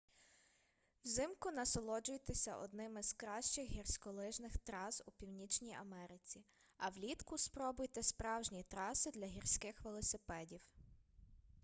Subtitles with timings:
[1.03, 6.43] взимку насолоджуйтеся одними з кращих гірськолижних трас у північній америці
[6.77, 10.61] а влітку спробуйте справжні траси для гірських велосипедів